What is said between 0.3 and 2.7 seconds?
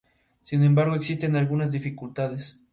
Sin embargo, existen algunas dificultades.